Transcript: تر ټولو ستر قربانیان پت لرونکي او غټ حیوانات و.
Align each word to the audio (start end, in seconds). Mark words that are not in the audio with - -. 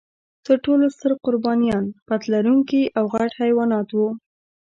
تر 0.45 0.57
ټولو 0.65 0.85
ستر 0.95 1.11
قربانیان 1.25 1.85
پت 2.07 2.21
لرونکي 2.33 2.83
او 2.97 3.03
غټ 3.13 3.31
حیوانات 3.41 3.87
و. 3.93 3.99